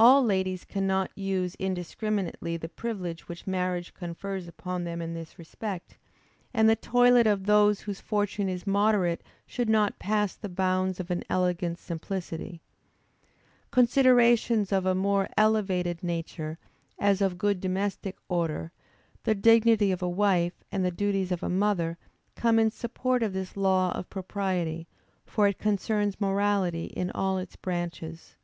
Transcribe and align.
All 0.00 0.22
ladies 0.24 0.64
cannot 0.64 1.10
use 1.16 1.56
indiscriminately 1.56 2.56
the 2.56 2.68
privilege 2.68 3.26
which 3.26 3.48
marriage 3.48 3.94
confers 3.94 4.46
upon 4.46 4.84
them 4.84 5.02
in 5.02 5.12
this 5.12 5.40
respect, 5.40 5.98
and 6.54 6.70
the 6.70 6.76
toilet 6.76 7.26
of 7.26 7.46
those 7.46 7.80
whose 7.80 8.00
fortune 8.00 8.48
is 8.48 8.64
moderate 8.64 9.24
should 9.44 9.68
not 9.68 9.98
pass 9.98 10.36
the 10.36 10.48
bounds 10.48 11.00
of 11.00 11.10
an 11.10 11.24
elegant 11.28 11.80
simplicity. 11.80 12.60
Considerations 13.72 14.70
of 14.70 14.86
a 14.86 14.94
more 14.94 15.28
elevated 15.36 16.00
nature, 16.04 16.60
as 17.00 17.20
of 17.20 17.36
good 17.36 17.60
domestic 17.60 18.18
order, 18.28 18.70
the 19.24 19.34
dignity 19.34 19.90
of 19.90 20.00
a 20.00 20.08
wife, 20.08 20.62
and 20.70 20.84
the 20.84 20.92
duties 20.92 21.32
of 21.32 21.42
a 21.42 21.48
mother, 21.48 21.98
come 22.36 22.60
in 22.60 22.70
support 22.70 23.20
of 23.24 23.32
this 23.32 23.56
law 23.56 23.90
of 23.96 24.08
propriety, 24.08 24.86
for 25.26 25.48
it 25.48 25.58
concerns 25.58 26.20
morality 26.20 26.84
in 26.84 27.10
all 27.10 27.36
its 27.36 27.56
branches. 27.56 28.36